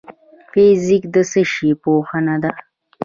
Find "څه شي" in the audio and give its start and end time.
1.31-1.69